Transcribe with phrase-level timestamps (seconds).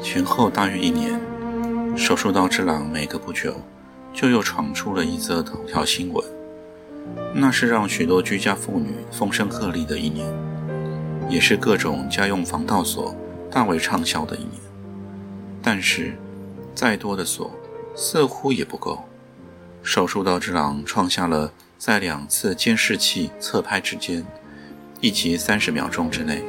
[0.00, 1.20] 前后大约一年，
[1.96, 3.54] 手术刀之狼每隔不久
[4.14, 6.24] 就又闯出了一则头条新闻，
[7.34, 10.26] 那是让许多居家妇女风声鹤唳的一年，
[11.28, 13.14] 也是各种家用防盗锁
[13.50, 14.52] 大为畅销的一年。
[15.60, 16.14] 但是，
[16.74, 17.50] 再多的锁
[17.94, 19.04] 似乎也不够。
[19.82, 24.24] 手术刀之狼创下了在两次监视器侧拍之间，
[25.00, 26.42] 以及三十秒钟之内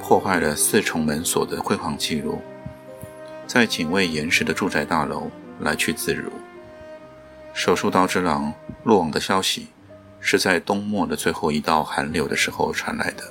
[0.00, 2.40] 破坏了四重门锁的辉煌纪录。
[3.46, 5.30] 在警卫严实的住宅大楼
[5.60, 6.30] 来去自如。
[7.54, 8.52] 手术刀之狼
[8.82, 9.68] 落网的消息，
[10.20, 13.22] 是在冬末的最后一道寒流的时候传来的。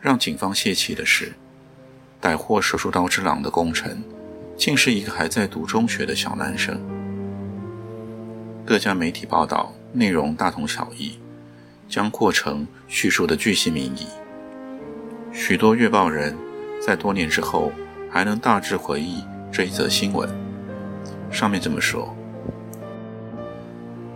[0.00, 1.32] 让警方泄气的是，
[2.20, 4.02] 逮获手术刀之狼的功臣，
[4.56, 6.78] 竟是一个还在读中学的小男生。
[8.66, 11.18] 各家媒体报道内容大同小异，
[11.88, 14.06] 将过程叙述的巨细靡遗。
[15.32, 16.36] 许多阅报人
[16.84, 17.72] 在多年之后。
[18.10, 20.28] 还能大致回忆这一则新闻。
[21.30, 22.14] 上面这么说：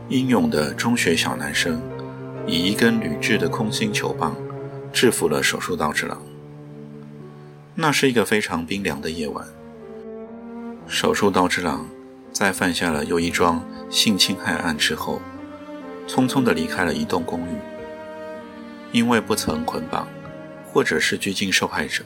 [0.09, 1.81] 英勇的中学小男生
[2.47, 4.35] 以一根铝制的空心球棒
[4.93, 6.21] 制服了手术刀之狼。
[7.75, 9.47] 那是一个非常冰凉的夜晚。
[10.87, 11.87] 手术刀之狼
[12.33, 15.21] 在犯下了又一桩性侵害案之后，
[16.07, 17.53] 匆匆地离开了一栋公寓。
[18.91, 20.07] 因为不曾捆绑，
[20.71, 22.05] 或者是拘禁受害者，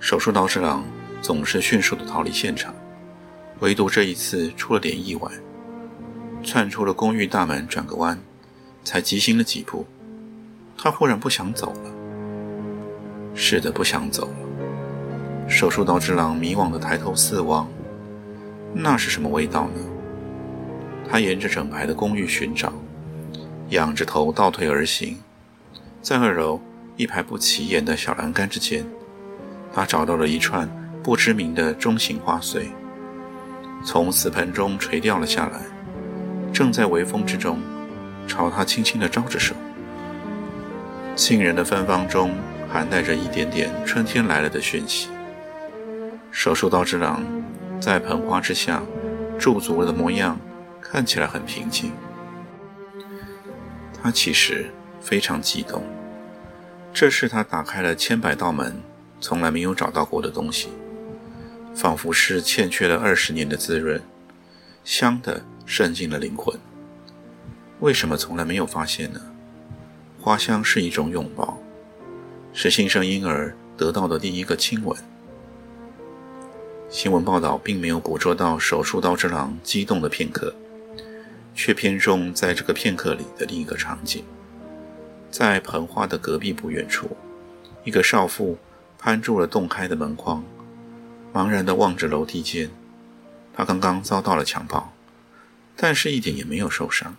[0.00, 0.82] 手术刀之狼。
[1.20, 2.74] 总是迅速地逃离现场，
[3.60, 5.30] 唯独这一次出了点意外，
[6.44, 8.18] 窜出了公寓大门，转个弯，
[8.84, 9.84] 才急行了几步，
[10.76, 11.90] 他忽然不想走了。
[13.34, 15.48] 是的，不想走了。
[15.48, 17.68] 手术刀之狼迷惘地抬头四望，
[18.72, 19.80] 那是什么味道呢？
[21.10, 22.72] 他沿着整排的公寓寻找，
[23.70, 25.18] 仰着头倒退而行，
[26.00, 26.60] 在二楼
[26.96, 28.86] 一排不起眼的小栏杆之间，
[29.72, 30.68] 他找到了一串。
[31.08, 32.68] 不知名的中型花穗
[33.82, 35.62] 从瓷盆中垂掉了下来，
[36.52, 37.58] 正在微风之中
[38.26, 39.54] 朝他轻轻地招着手。
[41.16, 42.34] 沁人的芬芳中
[42.70, 45.08] 含带着一点点春天来了的讯息。
[46.30, 47.24] 手术刀之狼
[47.80, 48.82] 在盆花之下
[49.38, 50.38] 驻足了的模样
[50.78, 51.90] 看起来很平静，
[54.02, 54.70] 他其实
[55.00, 55.82] 非常激动，
[56.92, 58.78] 这是他打开了千百道门
[59.22, 60.68] 从来没有找到过的东西。
[61.78, 64.02] 仿佛是欠缺了二十年的滋润，
[64.82, 66.52] 香的渗进了灵魂。
[67.78, 69.20] 为什么从来没有发现呢？
[70.20, 71.56] 花香是一种拥抱，
[72.52, 74.98] 是新生婴儿得到的第一个亲吻。
[76.88, 80.52] 新闻报道并没有捕捉到手术刀之狼激动的片刻，
[81.54, 84.24] 却偏重在这个片刻里的另一个场景。
[85.30, 87.16] 在盆花的隔壁不远处，
[87.84, 88.58] 一个少妇
[88.98, 90.42] 攀住了洞开的门框。
[91.32, 92.70] 茫然地望着楼梯间，
[93.54, 94.92] 他刚刚遭到了强暴，
[95.76, 97.14] 但是一点也没有受伤。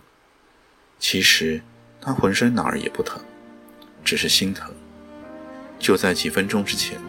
[0.97, 1.61] 其实
[2.01, 3.21] 他浑身哪儿也不疼，
[4.03, 4.73] 只是心疼。
[5.77, 6.99] 就在几分钟之前，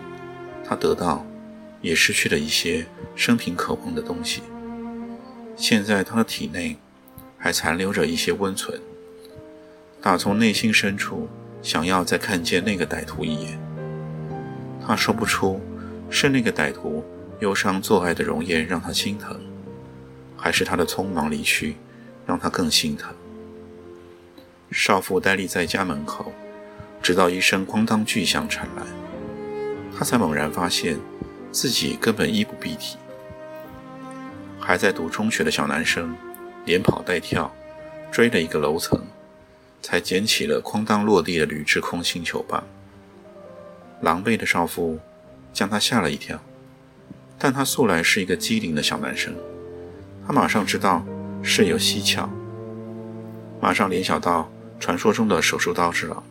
[0.65, 1.27] 他得到
[1.81, 2.87] 也失去了一些
[3.17, 4.43] 生平渴望的东西。
[5.57, 6.77] 现在他的体内
[7.37, 8.81] 还残留着一些温存，
[10.01, 11.29] 打从内心深处
[11.63, 13.59] 想要再看见那个歹徒一眼。
[14.87, 15.61] 他说不出。
[16.11, 17.05] 是那个歹徒
[17.39, 19.41] 忧伤做爱的容颜让他心疼，
[20.37, 21.77] 还是他的匆忙离去
[22.27, 23.15] 让他更心疼？
[24.71, 26.33] 少妇呆立在家门口，
[27.01, 28.83] 直到一声哐当巨响传来，
[29.97, 30.99] 他才猛然发现
[31.53, 32.99] 自己根本衣不蔽体。
[34.59, 36.15] 还在读中学的小男生
[36.67, 37.51] 连跑带跳
[38.11, 39.01] 追了一个楼层，
[39.81, 42.63] 才捡起了哐当落地的铝制空心球棒。
[44.03, 44.99] 狼狈的少妇。
[45.53, 46.39] 将他吓了一跳，
[47.39, 49.35] 但他素来是一个机灵的小男生，
[50.27, 51.05] 他马上知道
[51.43, 52.29] 事有蹊跷，
[53.61, 56.23] 马上联想到传说中的手术刀之狼，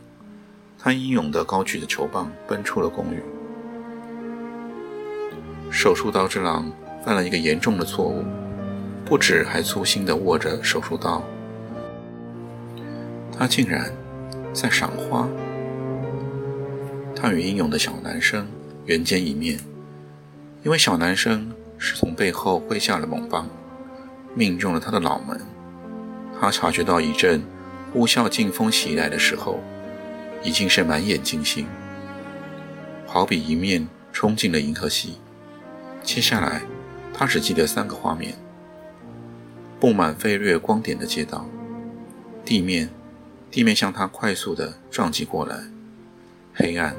[0.77, 3.21] 他英勇地高举着球棒奔出了公寓。
[5.71, 6.71] 手术刀之狼
[7.05, 8.23] 犯了一个严重的错误，
[9.05, 11.23] 不止还粗心地握着手术刀，
[13.37, 13.91] 他竟然
[14.53, 15.27] 在赏花。
[17.15, 18.47] 他与英勇的小男生
[18.89, 19.59] 人间一面，
[20.63, 23.47] 因为小男生是从背后挥下了猛棒，
[24.33, 25.39] 命中了他的脑门。
[26.41, 27.39] 他察觉到一阵
[27.93, 29.59] 呼啸劲风袭来的时候，
[30.41, 31.67] 已经是满眼惊心，
[33.05, 35.19] 好比一面冲进了银河系。
[36.01, 36.63] 接下来，
[37.13, 38.33] 他只记得三个画面：
[39.79, 41.47] 布满飞掠光点的街道，
[42.43, 42.89] 地面，
[43.51, 45.59] 地面向他快速地撞击过来，
[46.55, 46.95] 黑暗。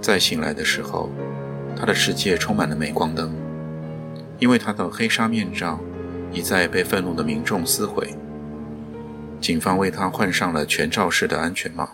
[0.00, 1.10] 在醒来的时候，
[1.76, 3.34] 他的世界充满了镁光灯，
[4.38, 5.78] 因为他的黑纱面罩
[6.32, 8.14] 一再被愤怒的民众撕毁。
[9.40, 11.88] 警方为他换上了全罩式的安全帽。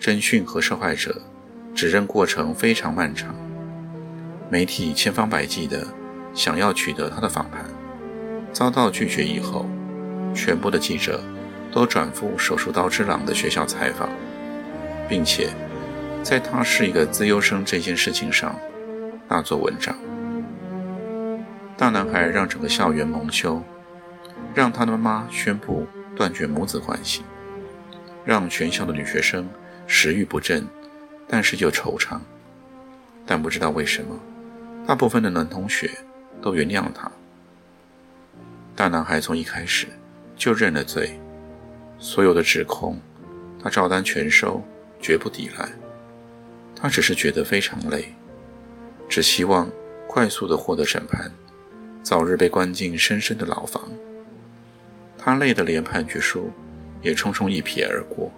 [0.00, 1.22] 侦讯和受害者
[1.74, 3.34] 指认过程非常漫长，
[4.50, 5.86] 媒体千方百计的
[6.34, 7.64] 想要取得他的访谈，
[8.52, 9.64] 遭到拒绝以后，
[10.34, 11.22] 全部的记者
[11.72, 14.08] 都转赴手术刀之狼的学校采访，
[15.08, 15.48] 并且。
[16.22, 18.56] 在他是一个自优生这件事情上，
[19.28, 19.94] 大做文章。
[21.76, 23.60] 大男孩让整个校园蒙羞，
[24.54, 25.84] 让他的妈妈宣布
[26.14, 27.22] 断绝母子关系，
[28.24, 29.48] 让全校的女学生
[29.88, 30.64] 食欲不振，
[31.26, 32.20] 但是又惆怅。
[33.26, 34.18] 但不知道为什么，
[34.86, 35.90] 大部分的男同学
[36.40, 37.10] 都原谅了他。
[38.76, 39.88] 大男孩从一开始
[40.36, 41.20] 就认了罪，
[41.98, 42.98] 所有的指控
[43.62, 44.62] 他照单全收，
[45.00, 45.68] 绝不抵赖。
[46.82, 48.12] 他只是觉得非常累，
[49.08, 49.70] 只希望
[50.08, 51.30] 快速的获得审判，
[52.02, 53.88] 早日被关进深深的牢房。
[55.16, 56.50] 他累得连判决书
[57.00, 58.32] 也匆匆一瞥而过，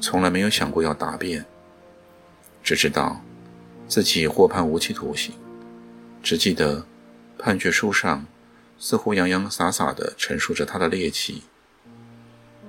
[0.00, 1.44] 从来没有想过要答辩，
[2.62, 3.22] 只知道
[3.86, 5.34] 自己获判无期徒刑，
[6.22, 6.86] 只记得
[7.38, 8.24] 判决书上
[8.78, 11.42] 似乎洋洋洒洒地陈述着他的劣迹，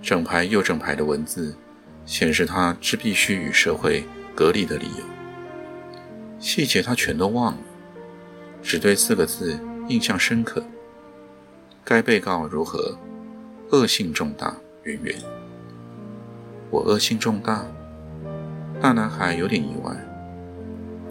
[0.01, 1.55] 整排又整排的文字
[2.05, 4.03] 显示他之必须与社会。
[4.35, 5.05] 隔离的理由，
[6.39, 7.59] 细节他全都忘了，
[8.63, 10.63] 只对四个字印象深刻。
[11.83, 12.97] 该被告如何？
[13.71, 15.15] 恶性重大，圆圆。
[16.69, 17.65] 我恶性重大？
[18.81, 19.95] 大男孩有点意外，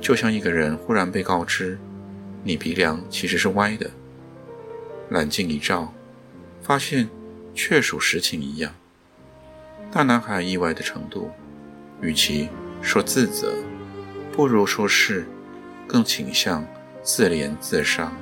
[0.00, 1.78] 就像一个人忽然被告知，
[2.42, 3.90] 你鼻梁其实是歪的。
[5.10, 5.92] 冷镜一照，
[6.62, 7.08] 发现
[7.54, 8.72] 确属实情一样。
[9.92, 11.30] 大男孩意外的程度，
[12.00, 12.48] 与其。
[12.82, 13.54] 说自责，
[14.32, 15.26] 不如说是
[15.86, 16.66] 更倾向
[17.02, 18.12] 自怜自伤。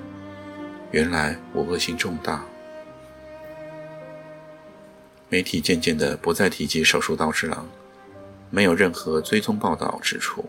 [0.90, 2.44] 原来我恶性重大。
[5.28, 7.68] 媒体渐渐的不再提及手术刀之狼，
[8.50, 10.44] 没有任何追踪报道指出，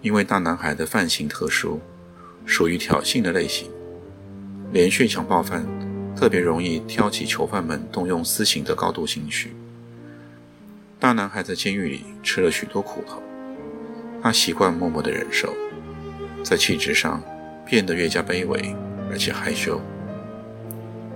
[0.00, 1.80] 因为大男孩的犯行特殊，
[2.44, 3.70] 属于挑衅的类型，
[4.72, 5.66] 连续强暴犯
[6.14, 9.56] 特别容易挑起囚犯们动用私刑的高度兴趣。
[11.02, 13.20] 大男孩在监狱里吃了许多苦头，
[14.22, 15.52] 他习惯默默的忍受，
[16.44, 17.20] 在气质上
[17.66, 18.76] 变得越加卑微，
[19.10, 19.80] 而且害羞。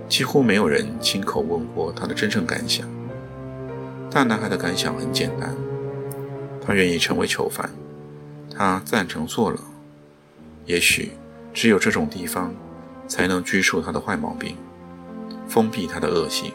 [0.09, 2.85] 几乎没有人亲口问过他的真正感想。
[4.11, 5.55] 大男孩的感想很简单，
[6.61, 7.69] 他愿意成为囚犯，
[8.53, 9.57] 他赞成坐牢。
[10.65, 11.13] 也许
[11.53, 12.53] 只有这种地方，
[13.07, 14.57] 才能拘束他的坏毛病，
[15.47, 16.51] 封闭他的恶性。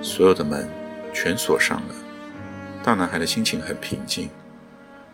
[0.00, 0.83] 所有的门。
[1.14, 1.94] 全锁上了。
[2.82, 4.28] 大男孩的心情很平静，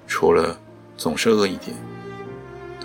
[0.08, 0.58] 除了
[0.96, 1.76] 总是饿一点。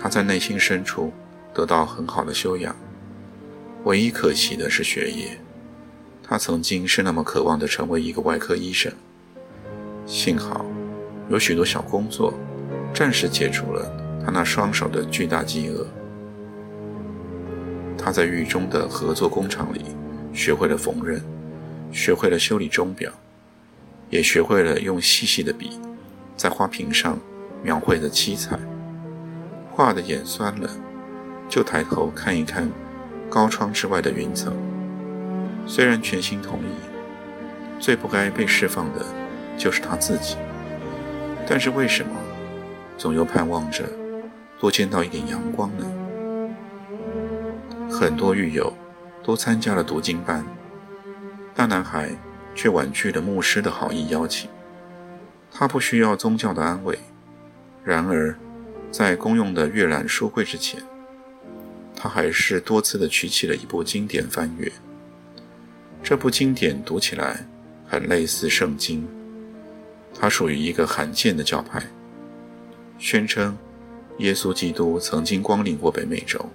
[0.00, 1.12] 他在内心深处
[1.52, 2.76] 得到很好的修养，
[3.82, 5.36] 唯一可惜的是学业。
[6.22, 8.92] 他曾经是那么渴望的成为一个外科医生，
[10.04, 10.64] 幸好
[11.30, 12.34] 有许多小工作
[12.92, 13.90] 暂时解除了
[14.24, 15.86] 他那双手的巨大饥饿。
[17.96, 19.86] 他在狱中的合作工厂里
[20.32, 21.20] 学会了缝纫。
[21.96, 23.10] 学会了修理钟表，
[24.10, 25.80] 也学会了用细细的笔
[26.36, 27.18] 在花瓶上
[27.62, 28.58] 描绘的七彩。
[29.72, 30.68] 画的眼酸了，
[31.48, 32.70] 就抬头看一看
[33.30, 34.54] 高窗之外的云层。
[35.66, 39.02] 虽然全心同意，最不该被释放的
[39.56, 40.36] 就是他自己，
[41.48, 42.10] 但是为什么
[42.98, 43.88] 总又盼望着
[44.60, 45.86] 多见到一点阳光呢？
[47.90, 48.70] 很多狱友
[49.24, 50.44] 都参加了读经班。
[51.56, 52.10] 大男孩
[52.54, 54.50] 却婉拒了牧师的好意邀请。
[55.50, 56.98] 他不需要宗教的安慰，
[57.82, 58.36] 然而，
[58.90, 60.82] 在公用的阅览书柜之前，
[61.96, 64.70] 他还是多次的取起了一部经典翻阅。
[66.02, 67.48] 这部经典读起来
[67.88, 69.08] 很类似圣经。
[70.18, 71.82] 它属于一个罕见的教派，
[72.98, 73.56] 宣称
[74.18, 76.50] 耶稣基督曾经光临过北美洲。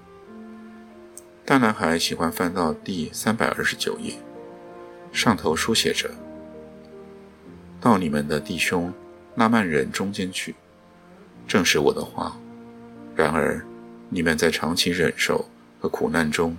[1.43, 4.13] 大男孩喜欢翻到第三百二十九页，
[5.21, 6.09] 上头书写着
[7.79, 8.91] ：“到你们的弟兄
[9.35, 10.55] 拉曼人中间去，
[11.47, 12.35] 正是我的话。
[13.15, 13.63] 然而，
[14.09, 15.45] 你们在长期忍受
[15.79, 16.57] 和苦难中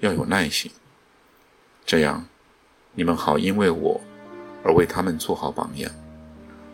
[0.00, 0.70] 要有耐心，
[1.86, 2.22] 这样，
[2.92, 3.98] 你们好因为我
[4.62, 5.90] 而为他们做好榜样。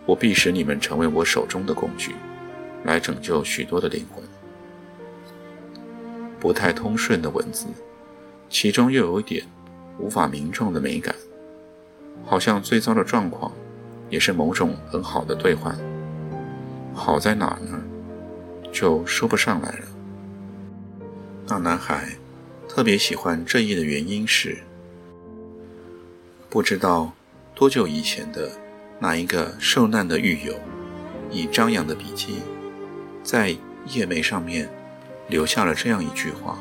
[0.07, 2.17] 我必使你们成为我手中的工具，
[2.83, 4.25] 来拯救许多的灵魂。”
[6.41, 7.69] 不太通顺的文字，
[8.51, 9.47] 其中又有一点
[10.01, 11.15] 无法名状的美感，
[12.25, 13.53] 好像最糟的状况
[14.11, 15.77] 也是某种很好的兑换。
[16.95, 17.83] 好在哪呢？
[18.73, 19.87] 就说不上来了。
[21.47, 22.09] 大男孩
[22.69, 24.59] 特别喜欢这页的原因是，
[26.49, 27.13] 不知道
[27.55, 28.51] 多久以前的
[28.99, 30.55] 哪一个受难的狱友，
[31.31, 32.43] 以张扬的笔迹
[33.23, 33.57] 在
[33.87, 34.69] 页眉上面。
[35.31, 36.59] 留下了这样一句话：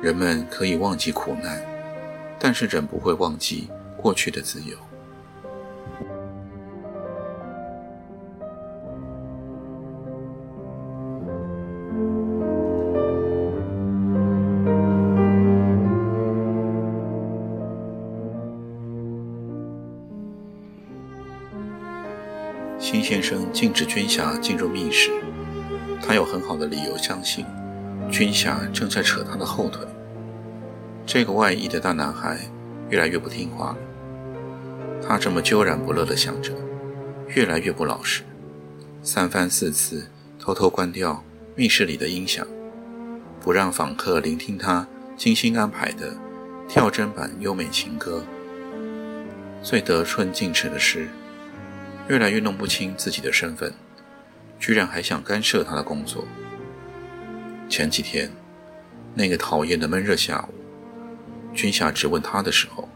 [0.00, 1.60] 人们可以忘记苦难，
[2.48, 3.68] 但是人不会忘记
[4.00, 4.76] 过去的自由。
[22.78, 25.10] 辛先生禁止军霞进入密室。
[26.00, 27.44] 他有很好的理由相信，
[28.08, 29.84] 军霞正在扯他的后腿。
[31.06, 32.36] 这个外衣的大男孩
[32.90, 33.78] 越来越不听话了。
[35.00, 36.52] 他这么纠然不乐地想着，
[37.28, 38.22] 越来越不老实，
[39.02, 41.22] 三番四次偷偷关掉
[41.54, 42.44] 密室里的音响，
[43.40, 44.86] 不让访客聆听他
[45.16, 46.12] 精心安排的
[46.68, 48.24] 跳针版优美情歌。
[49.62, 51.06] 最得寸进尺的是，
[52.08, 53.72] 越来越弄不清自己的身份。
[54.58, 56.24] 居然还想干涉他的工作。
[57.68, 58.32] 前几天，
[59.14, 60.54] 那个讨厌的闷热下午，
[61.56, 62.86] 君霞质问他的时候，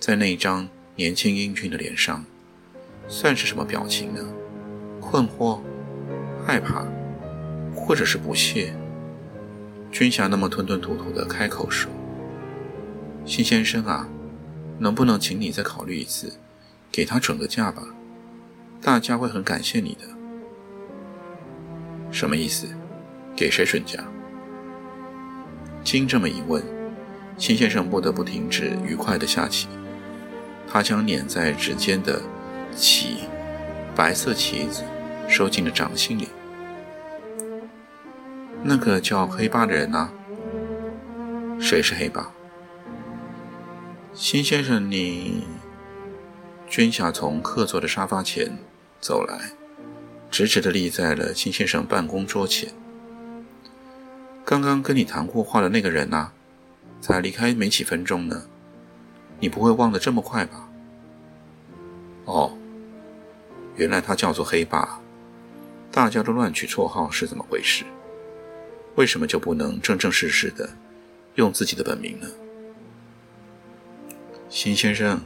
[0.00, 2.24] 在那一张年轻英俊的脸上，
[3.06, 4.20] 算是什么表情呢？
[5.00, 5.60] 困惑、
[6.44, 6.84] 害怕，
[7.72, 8.74] 或者是不屑？
[9.92, 11.88] 君霞那么吞吞吐吐地开口说
[13.24, 14.08] ：“辛先生啊，
[14.80, 16.32] 能不能请你再考虑一次，
[16.90, 17.82] 给他准个假吧？
[18.82, 20.00] 大家会很感谢你的。”
[22.10, 22.66] 什么意思？
[23.36, 24.04] 给谁准假？
[25.84, 26.60] 经这么一问，
[27.38, 29.68] 秦先生不得不停止愉快的下棋。
[30.70, 32.20] 他将捻在指尖的
[32.76, 33.20] 棋，
[33.94, 34.82] 白色棋子
[35.28, 36.28] 收进了掌心里。
[38.62, 40.10] 那个叫黑八的人呢？
[41.60, 42.30] 谁是黑八？
[44.12, 45.44] 辛先生，你……
[46.68, 48.58] 君霞从客座的沙发前
[49.00, 49.52] 走来。
[50.30, 52.70] 直直地立在了金先生办公桌前。
[54.44, 56.32] 刚刚跟你谈过话的那个人呢？
[57.00, 58.42] 才离开没几分钟呢，
[59.40, 60.68] 你不会忘得这么快吧？
[62.24, 62.56] 哦，
[63.76, 65.00] 原来他叫做黑霸，
[65.90, 67.84] 大家都乱取绰号是怎么回事？
[68.96, 70.68] 为什么就不能正正式式的
[71.36, 72.26] 用自己的本名呢？
[74.48, 75.20] 辛先生，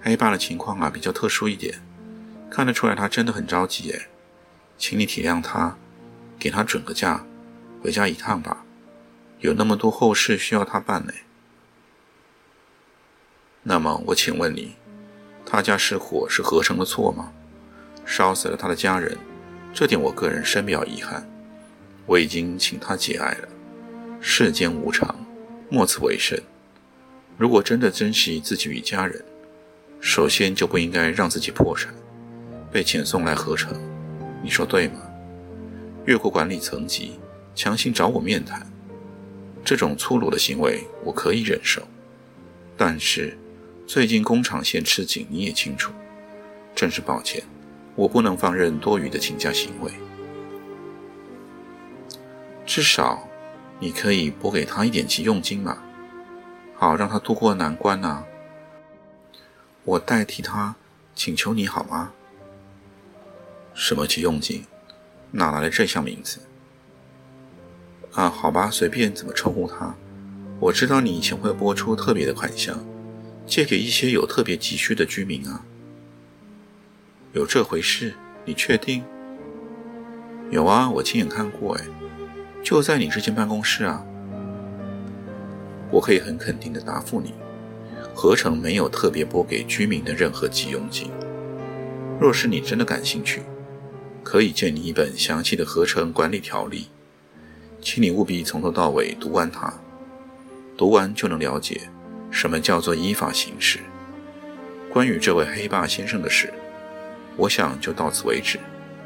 [0.00, 1.82] 黑霸的情况啊比较特殊一点，
[2.48, 3.94] 看得出来他真的很着急。
[4.78, 5.76] 请你体谅他，
[6.38, 7.24] 给他准个假，
[7.82, 8.64] 回家一趟吧。
[9.40, 11.12] 有那么多后事需要他办呢。
[13.62, 14.76] 那么我请问你，
[15.44, 17.32] 他家失火是合成的错吗？
[18.06, 19.16] 烧死了他的家人，
[19.72, 21.28] 这点我个人深表遗憾。
[22.06, 23.48] 我已经请他节哀了。
[24.20, 25.14] 世间无常，
[25.70, 26.42] 莫此为甚。
[27.38, 29.24] 如果真的珍惜自己与家人，
[30.00, 31.94] 首先就不应该让自己破产，
[32.70, 33.72] 被遣送来合成。
[34.42, 35.00] 你说对吗？
[36.04, 37.20] 越过管理层级，
[37.54, 38.66] 强行找我面谈，
[39.70, 41.80] 这种粗鲁的行为我可以忍受。
[42.76, 43.38] 但是，
[43.86, 45.92] 最近工厂线吃紧，你也清楚。
[46.74, 47.44] 真是抱歉，
[47.94, 49.92] 我不能放任多余的请假行为。
[52.66, 53.28] 至少，
[53.78, 55.80] 你可以拨给他一点急用金嘛，
[56.74, 58.26] 好让他度过难关啊。
[59.84, 60.74] 我代替他
[61.14, 62.10] 请求你好吗？
[63.72, 64.64] 什么急用金？
[65.30, 66.40] 哪来的这项名字？
[68.12, 69.94] 啊，好吧，随便怎么称呼他。
[70.58, 72.84] 我知道你以前会拨出特别的款项，
[73.46, 75.64] 借给一些有特别急需的居民啊。
[77.32, 78.14] 有这回事？
[78.44, 79.04] 你确定？
[80.50, 81.84] 有啊，我亲眼看过，哎，
[82.62, 84.04] 就在你这间办公室啊。
[85.90, 87.34] 我可以很肯定的答复你，
[88.14, 91.10] 合成没有特别拨给居民的任何急用金。
[92.20, 93.42] 若是你真的感兴趣。
[94.22, 96.88] 可以借你一本详细的合成管理条例，
[97.80, 99.72] 请你务必从头到尾读完它，
[100.76, 101.88] 读完就能了解
[102.30, 103.80] 什么叫做依法行事。
[104.92, 106.52] 关于这位黑霸先生的事，
[107.36, 108.58] 我想就到此为止，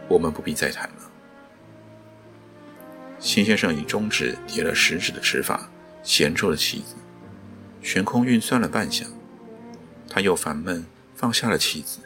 [0.09, 0.97] 我们不必再谈了。
[3.19, 5.69] 辛先生以中指叠了食指的指法
[6.02, 6.97] 衔住了棋子，
[7.81, 9.04] 悬空运算了半晌，
[10.09, 12.00] 他又烦闷放下了棋子。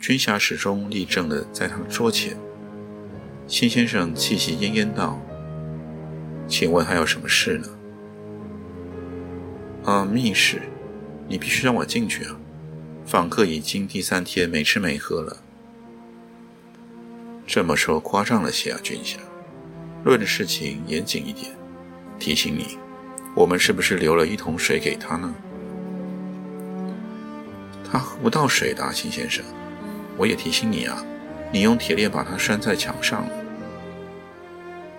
[0.00, 2.36] 军霞始终立正的在他的桌前。
[3.46, 5.20] 辛先生气息奄奄道。
[6.48, 7.68] 请问还有什么事呢？
[9.84, 10.62] 啊，密室，
[11.28, 12.34] 你必须让我进去啊！
[13.04, 15.36] 访客已经第三天没吃没喝了。
[17.46, 19.18] 这么说夸张了些啊，君夏。
[20.04, 21.52] 论事情严谨一点，
[22.18, 22.78] 提醒你，
[23.34, 25.34] 我们是不是留了一桶水给他呢？
[27.90, 29.44] 他喝不到水的，秦先生。
[30.16, 31.04] 我也提醒你啊，
[31.52, 33.24] 你用铁链把他拴在墙上。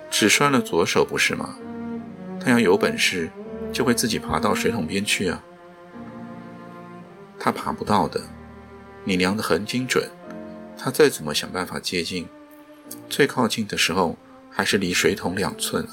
[0.09, 1.57] 只拴了左手不是吗？
[2.39, 3.29] 他要有本事，
[3.71, 5.43] 就会自己爬到水桶边去啊。
[7.37, 8.21] 他爬不到的，
[9.03, 10.09] 你量得很精准，
[10.77, 12.27] 他再怎么想办法接近，
[13.09, 14.17] 最靠近的时候
[14.49, 15.91] 还是离水桶两寸啊。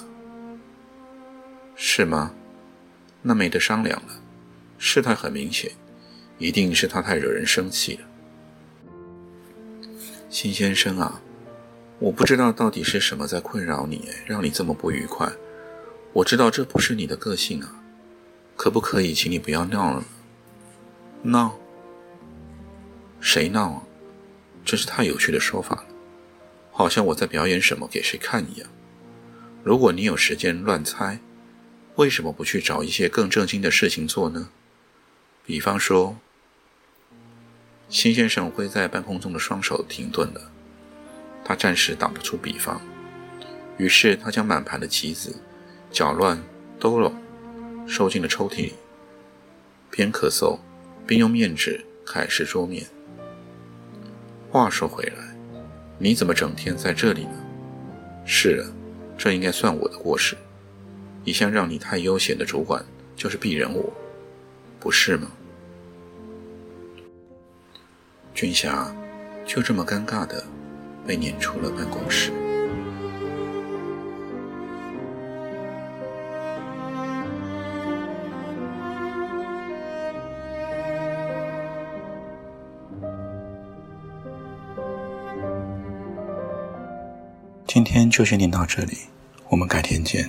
[1.74, 2.32] 是吗？
[3.22, 4.20] 那没得商量了。
[4.78, 5.70] 事态很明显，
[6.38, 8.06] 一定是他太惹人生气了。
[10.30, 11.20] 辛先生啊。
[11.98, 15.32] 我不知道到底是什么在困扰你，让你这么不愉快。
[16.12, 17.82] 我知道这不是你的个性啊，
[18.54, 20.04] 可不可以请你不要闹了？
[21.22, 21.58] 闹？
[23.18, 23.82] 谁闹啊？
[24.62, 25.86] 真是太有趣的说法了，
[26.70, 28.68] 好像我在表演什么给谁看一样。
[29.64, 31.18] 如果你有时间乱猜，
[31.94, 34.50] 为什么不去找一些更正经的事情做呢？
[35.46, 36.18] 比方说，
[37.88, 40.52] 辛先生挥在半空中的双手停顿了。
[41.48, 42.80] 他暂时打不出比方，
[43.76, 45.32] 于是他将满盘的棋子
[45.92, 46.42] 搅乱
[46.80, 47.14] 兜拢，
[47.86, 48.74] 收进了抽屉里，
[49.88, 50.58] 边咳嗽
[51.06, 52.84] 边用面纸揩拭桌面。
[54.50, 55.36] 话说回来，
[55.98, 57.44] 你怎么整天在这里呢？
[58.24, 58.66] 是啊，
[59.16, 60.36] 这应该算我的过失。
[61.22, 63.92] 一向让你太悠闲的主管就是鄙人我，
[64.80, 65.30] 不是吗？
[68.34, 68.92] 君霞
[69.44, 70.44] 就这么尴尬的。
[71.06, 72.32] 被撵出了办公室。
[87.66, 88.96] 今天就先念到这里，
[89.50, 90.26] 我们改天见。